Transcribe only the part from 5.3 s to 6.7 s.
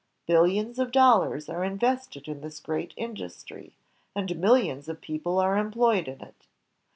are employed in it.